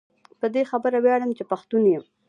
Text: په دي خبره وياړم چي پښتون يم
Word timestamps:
په 0.39 0.47
دي 0.53 0.63
خبره 0.71 0.97
وياړم 1.01 1.31
چي 1.37 1.43
پښتون 1.51 1.83
يم 1.93 2.03